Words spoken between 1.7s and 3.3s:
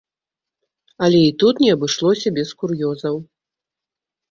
абышлося без кур'ёзаў.